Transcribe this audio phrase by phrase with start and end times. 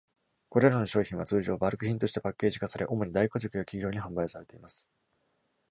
[0.49, 4.89] これらの商品は、通常、バルク品としてパッケージ化され、主に大家族や企業に販売されています。